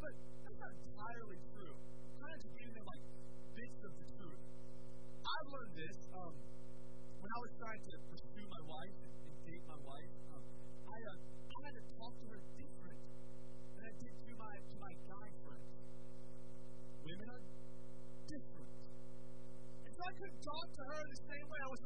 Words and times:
but, 0.00 0.12
but 0.14 0.14
that's 0.44 0.58
not 0.58 0.72
entirely 0.74 1.38
true. 1.54 1.74
I'm 1.74 2.14
trying 2.18 2.40
to 2.42 2.50
give 2.58 2.70
them 2.74 2.86
like 2.86 3.04
bits 3.54 3.80
of 3.84 3.92
the 3.94 4.06
truth. 4.18 4.42
I've 5.24 5.48
learned 5.54 5.74
this 5.78 5.98
um, 6.14 6.34
when 7.20 7.30
I 7.30 7.38
was 7.44 7.52
trying 7.58 7.82
to 7.84 7.94
pursue 8.10 8.46
my 8.48 8.62
wife 8.64 8.96
and, 9.04 9.12
date 9.44 9.64
my 9.68 9.80
wife. 9.84 10.12
Um, 10.32 10.44
I 10.88 10.96
uh, 11.04 11.12
kind 11.20 11.74
of 11.76 11.84
talked 12.00 12.18
to 12.24 12.26
her 12.32 12.40
different 12.56 13.00
than 13.76 13.82
I 13.84 13.92
did 13.92 14.14
to 14.24 14.32
my 14.40 14.54
to 14.56 14.76
my 14.80 14.92
guy 15.04 15.28
friends. 15.44 15.68
Women 17.04 17.28
are 17.28 17.44
different, 18.24 18.72
and 19.84 19.92
so 19.92 20.00
I 20.00 20.12
couldn't 20.16 20.42
talk 20.48 20.66
to 20.80 20.82
her 20.88 21.00
the 21.12 21.20
same 21.28 21.44
way 21.44 21.60
I 21.60 21.70
was 21.76 21.82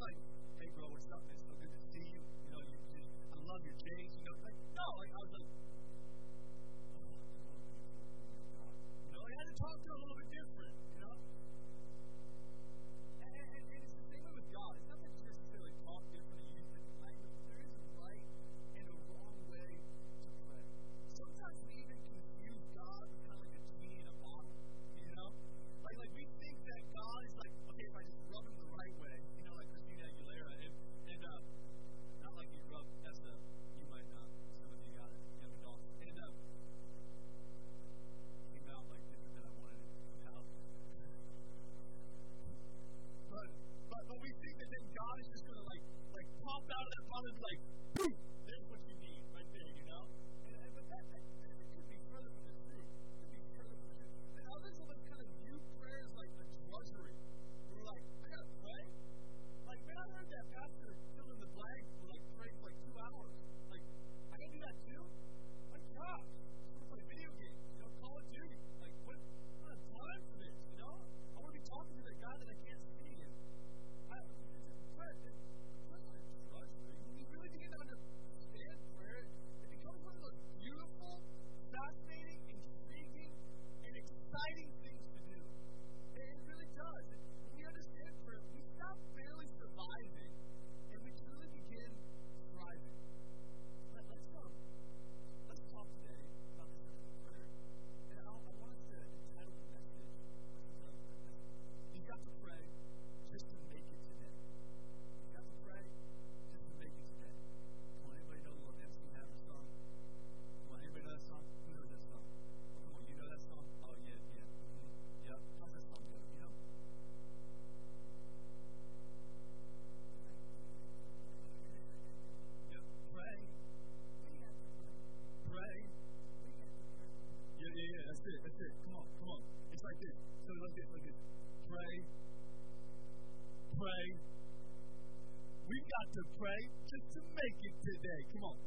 to 136.19 136.25
pray 136.35 136.61
just 136.91 137.06
to 137.15 137.20
make 137.31 137.59
it 137.62 137.76
today. 137.79 138.20
Come 138.35 138.50
on. 138.50 138.59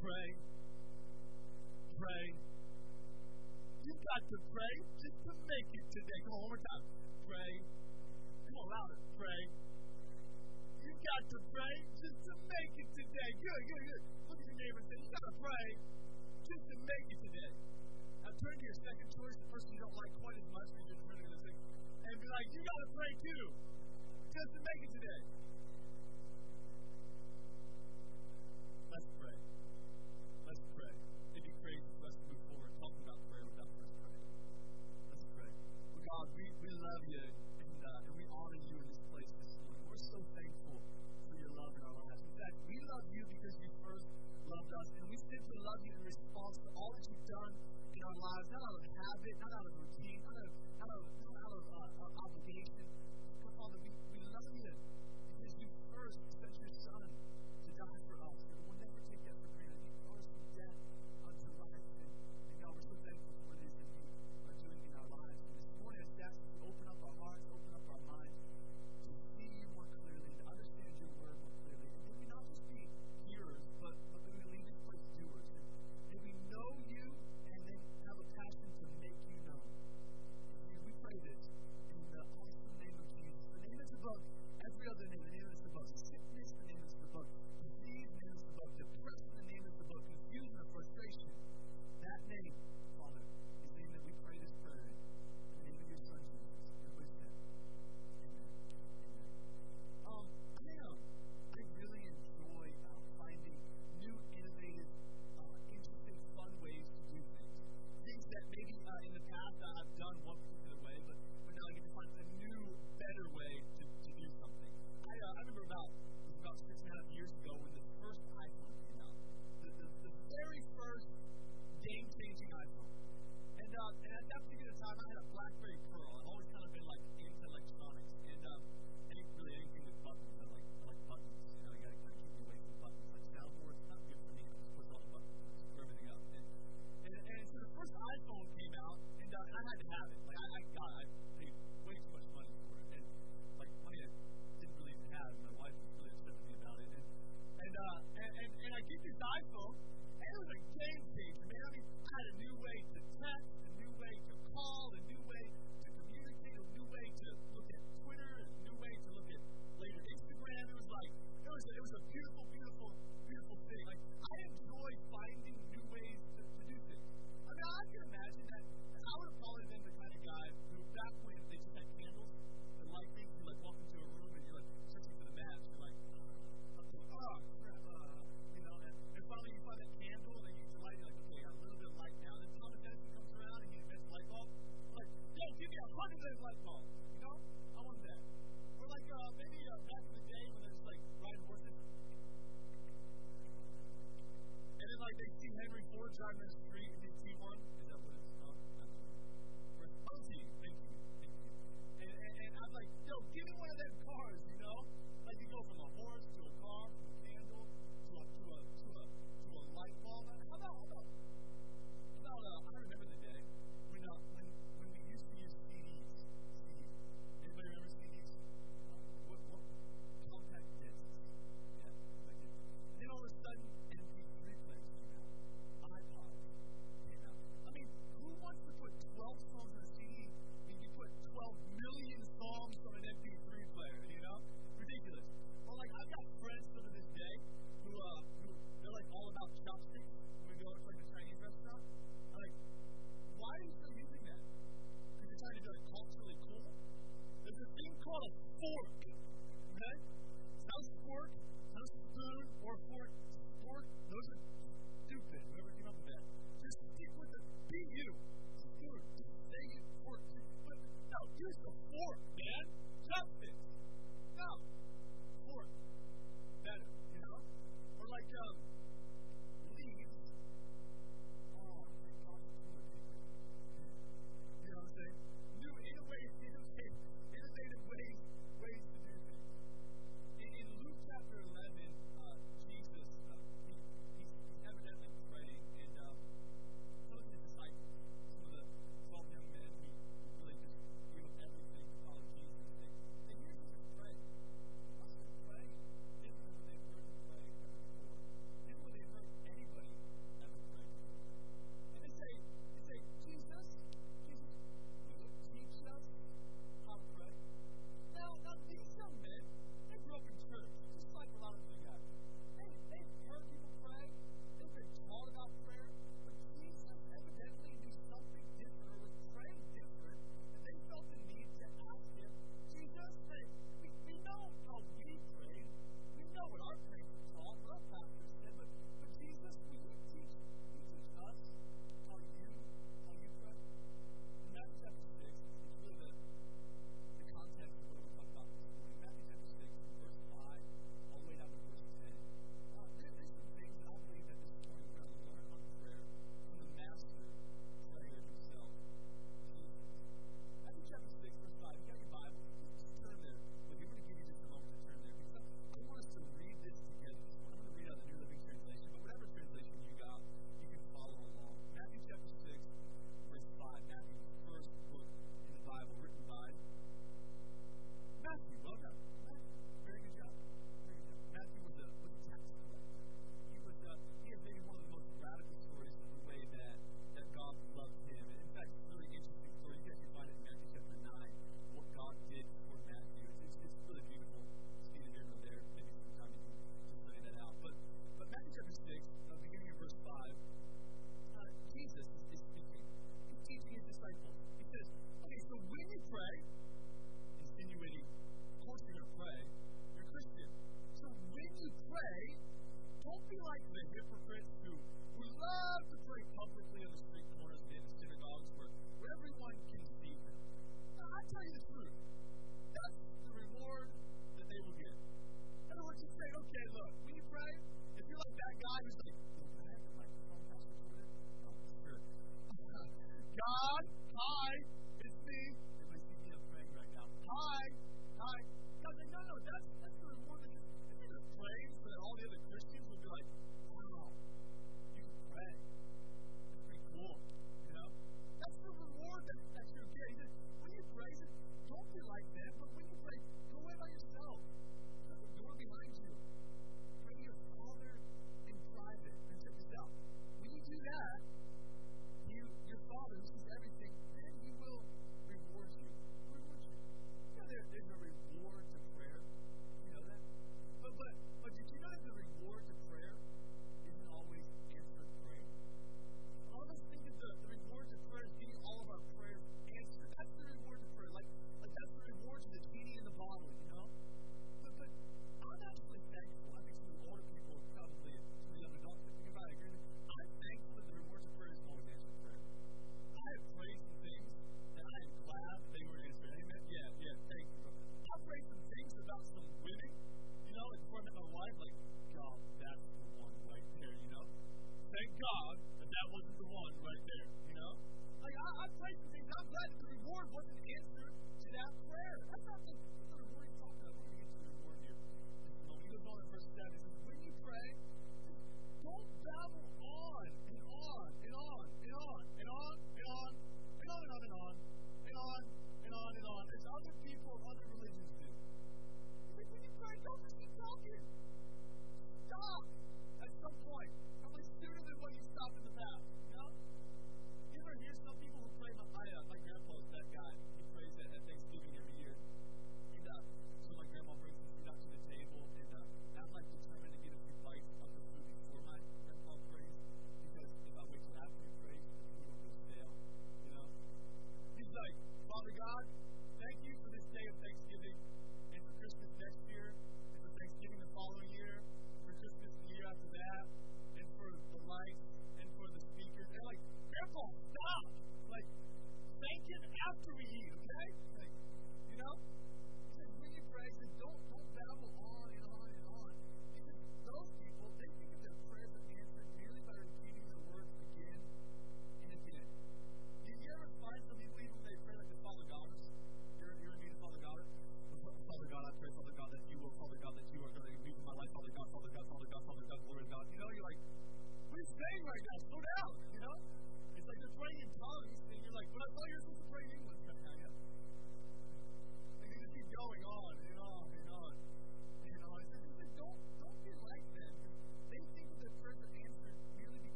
Pray. 0.00 0.28
Pray. 2.00 2.26
You've 3.84 4.04
got 4.08 4.22
to 4.24 4.38
pray 4.48 4.74
just 5.04 5.18
to 5.28 5.32
make 5.36 5.68
it 5.68 5.86
today. 5.92 6.18
Come 6.24 6.32
on, 6.32 6.40
one 6.48 6.52
more 6.56 6.64
time. 6.64 6.84
Pray. 7.28 7.52
Come 8.48 8.56
on, 8.56 8.66
louder. 8.72 8.98
Pray. 9.20 9.40
You've 10.80 11.02
got 11.04 11.22
to 11.28 11.38
pray 11.52 11.76
just 12.00 12.18
to 12.24 12.32
make 12.40 12.72
it 12.72 12.88
today. 12.96 13.30
Good, 13.36 13.62
good, 13.68 13.84
good. 13.84 14.02
Look 14.24 14.38
at 14.40 14.46
your 14.48 14.58
neighbor 14.64 14.80
and 14.80 14.88
say, 14.88 14.96
you 14.96 15.08
got 15.12 15.26
to 15.28 15.36
pray 15.44 15.66
just 16.48 16.64
to 16.72 16.76
make 16.88 17.06
it 17.12 17.20
today. 17.20 17.52
Now 18.24 18.32
turn 18.32 18.56
to 18.56 18.64
your 18.64 18.78
second 18.80 19.08
choice, 19.12 19.36
the 19.44 19.48
person 19.52 19.68
you 19.76 19.80
don't 19.84 19.96
like 20.00 20.12
quite 20.24 20.38
as 20.40 20.48
much, 20.56 20.70
and 20.72 20.84
you're 20.88 21.04
turning 21.04 21.28
to 21.28 21.36
the 21.36 21.52
and 21.52 22.16
be 22.16 22.28
like, 22.32 22.48
you 22.48 22.60
got 22.64 22.80
to 22.80 22.88
pray 22.96 23.12
too 23.20 23.44
just 24.32 24.50
to 24.56 24.60
make 24.64 24.80
it 24.88 24.92
today. 24.96 25.23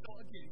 So 0.00 0.18
again, 0.18 0.50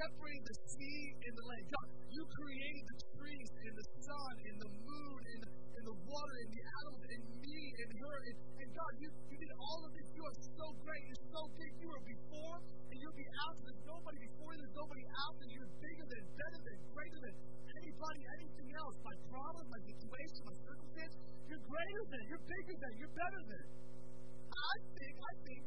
separated 0.00 0.44
the 0.48 0.56
sea 0.64 1.02
and 1.28 1.32
the 1.36 1.44
land. 1.44 1.64
God, 1.68 1.88
you 2.08 2.22
created 2.24 2.84
the 2.88 2.98
trees 3.20 3.50
and 3.52 3.74
the 3.76 3.86
sun 4.00 4.32
and 4.48 4.56
the 4.56 4.70
moon 4.80 5.20
and 5.28 5.40
the, 5.44 5.50
and 5.76 5.84
the 5.84 5.96
water 6.08 6.36
and 6.40 6.50
the 6.56 6.62
animals 6.80 7.04
and 7.04 7.22
me 7.44 7.60
and 7.84 7.90
her. 8.00 8.16
And, 8.24 8.36
and 8.64 8.68
God, 8.72 8.92
you, 8.96 9.08
you 9.28 9.36
did 9.36 9.52
all 9.60 9.80
of 9.84 9.90
this. 9.92 10.08
You 10.16 10.24
are 10.24 10.38
so 10.40 10.66
great. 10.80 11.02
You're 11.04 11.26
so 11.36 11.42
big. 11.60 11.72
You 11.84 11.88
are 11.92 12.04
before 12.08 12.56
and 12.64 12.96
you'll 12.96 13.18
be 13.20 13.28
after. 13.28 13.60
There's 13.68 13.84
nobody 13.84 14.18
before 14.24 14.50
you. 14.56 14.60
There's 14.64 14.78
nobody 14.80 15.04
after. 15.04 15.44
You're 15.52 15.72
bigger 15.84 16.06
than, 16.08 16.22
better 16.32 16.60
than, 16.64 16.76
greater 16.96 17.20
than 17.20 17.34
anybody, 17.76 18.20
anything 18.40 18.70
else. 18.80 18.96
My 19.04 19.16
problem, 19.28 19.64
my 19.68 19.80
situation, 19.84 20.40
my 20.48 20.56
circumstance, 20.64 21.14
you're 21.44 21.64
greater 21.68 22.04
than. 22.08 22.22
You're 22.24 22.46
bigger 22.48 22.76
than. 22.80 22.92
You're 22.96 23.16
better 23.20 23.42
than. 23.52 23.64
I 24.50 24.74
think, 24.96 25.14
I 25.20 25.32
think 25.44 25.60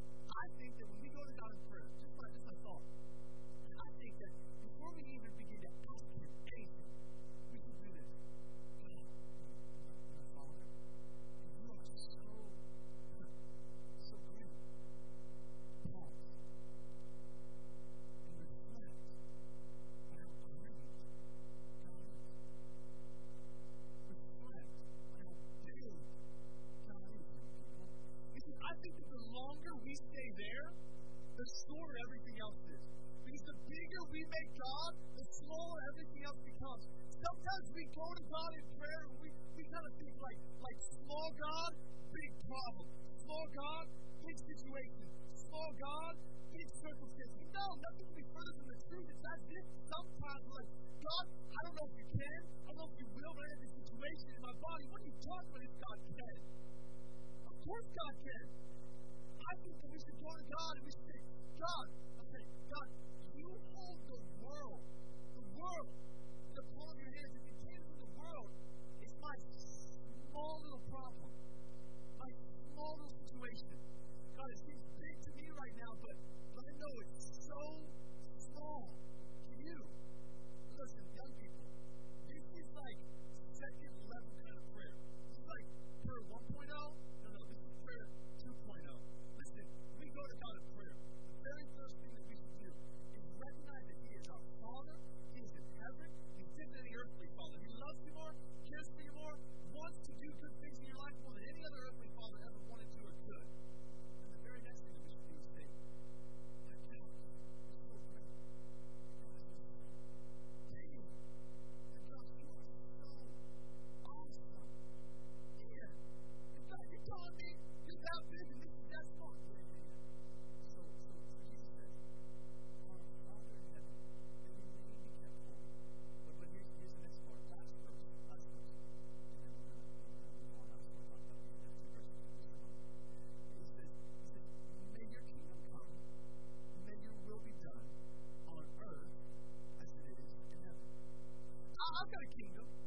I've 142.03 142.11
got 142.11 142.21
a 142.21 142.25
kingdom. 142.25 142.83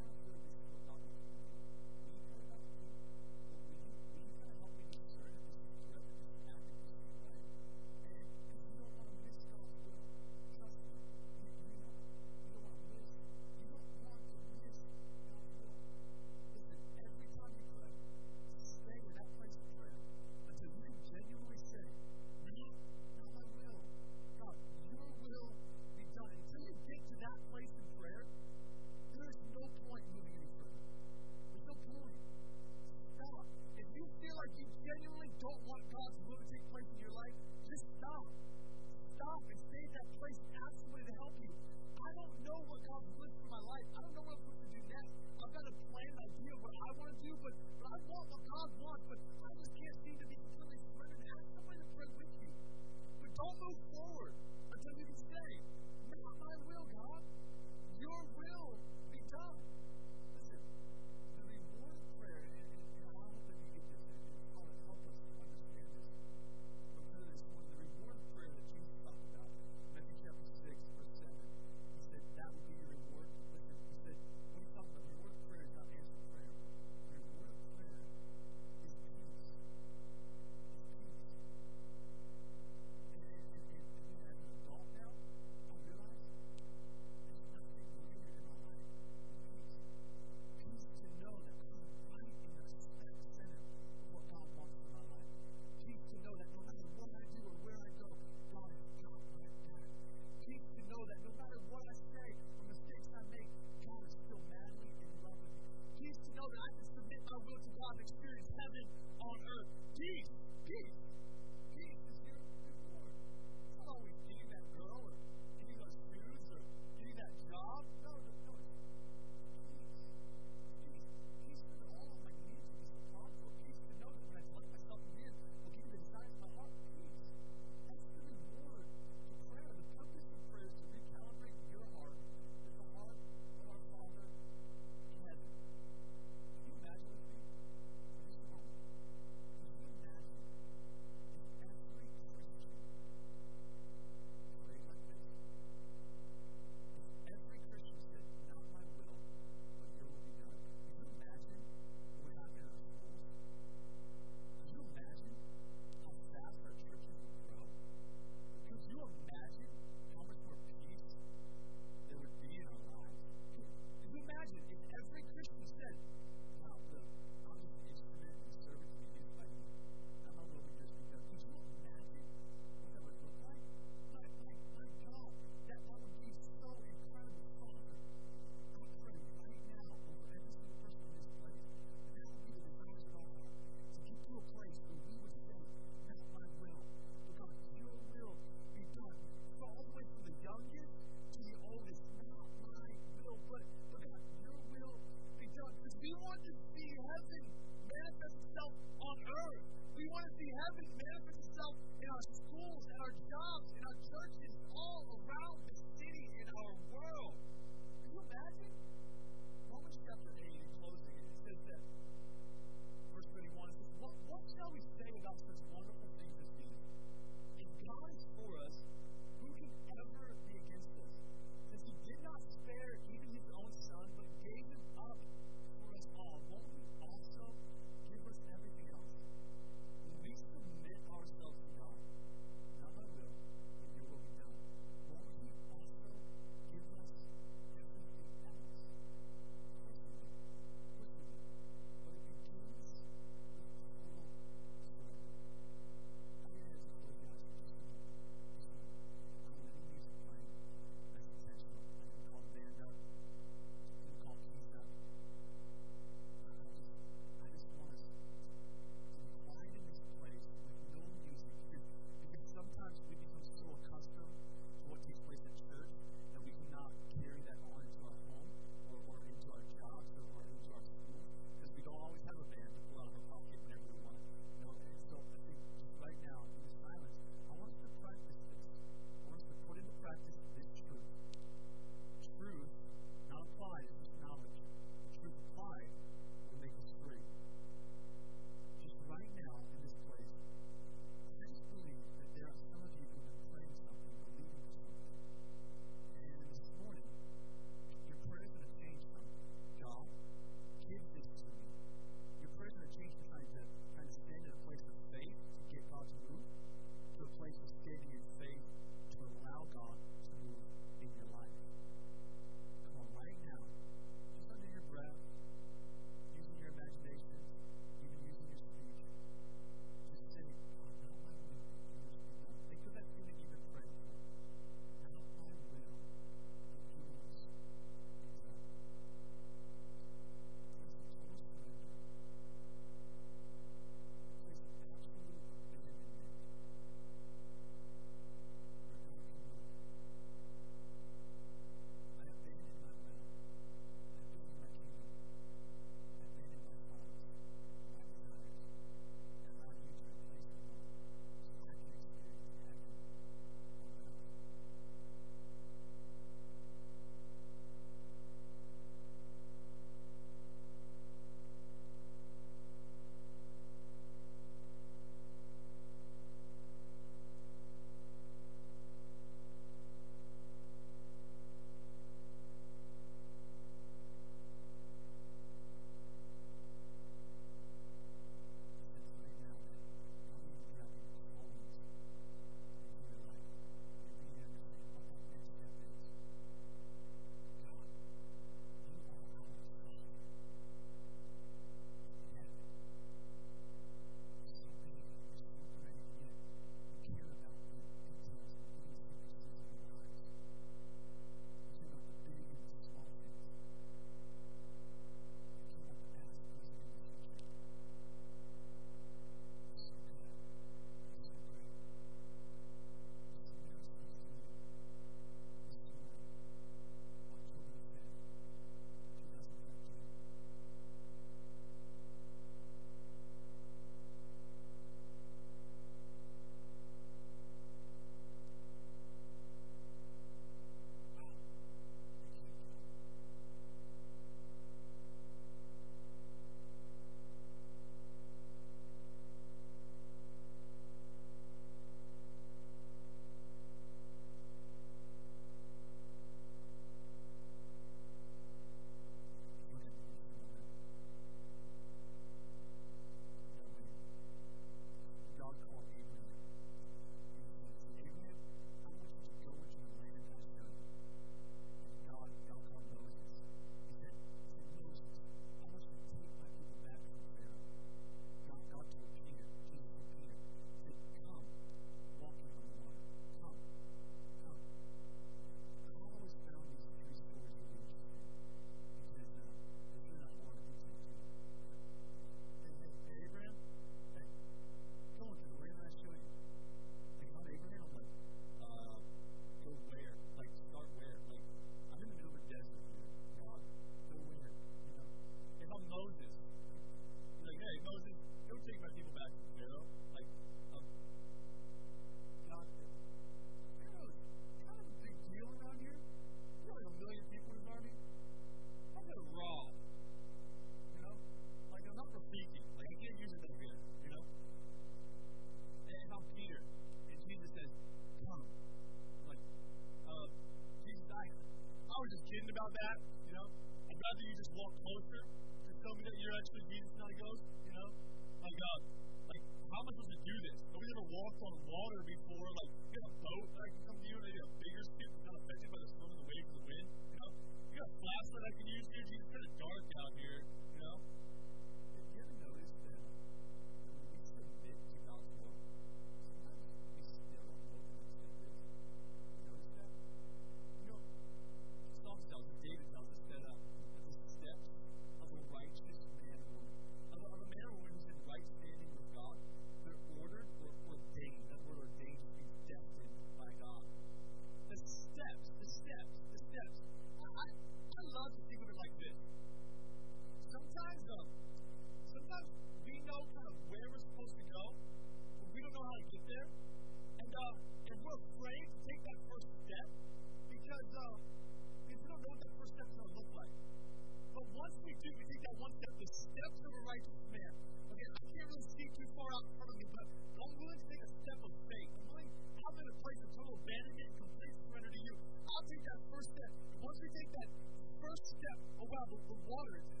traveled 599.01 599.27
the 599.29 599.49
waters 599.49 600.00